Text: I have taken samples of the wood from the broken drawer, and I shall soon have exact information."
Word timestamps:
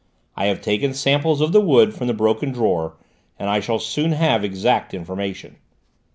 I 0.35 0.47
have 0.47 0.61
taken 0.61 0.95
samples 0.95 1.41
of 1.41 1.51
the 1.51 1.61
wood 1.61 1.93
from 1.93 2.07
the 2.07 2.15
broken 2.15 2.51
drawer, 2.51 2.97
and 3.37 3.51
I 3.51 3.59
shall 3.59 3.77
soon 3.77 4.13
have 4.13 4.43
exact 4.43 4.95
information." 4.95 5.57